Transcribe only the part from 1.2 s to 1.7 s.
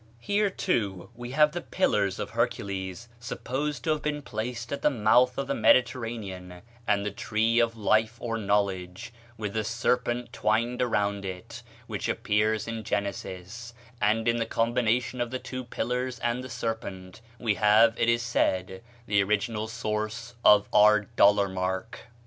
have the